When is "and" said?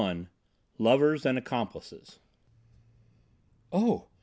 1.27-1.37